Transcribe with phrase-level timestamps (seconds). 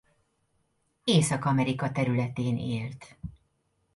[1.03, 3.17] Észak-Amerika területén élt.